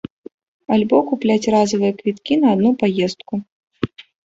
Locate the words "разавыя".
1.57-1.91